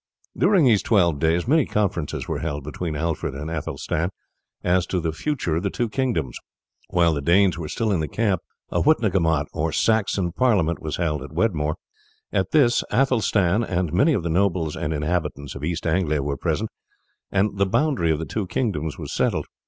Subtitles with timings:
[0.35, 4.09] During these twelve days many conferences were held between Alfred and Athelstan
[4.63, 6.39] as to the future of the two kingdoms.
[6.89, 8.41] While the Danes were still in the camp
[8.71, 11.75] a witenagemot or Saxon parliament was held at Wedmore.
[12.33, 16.71] At this Athelstan and many of the nobles and inhabitants of East Anglia were present,
[17.31, 19.45] and the boundary of the two kingdoms was settled.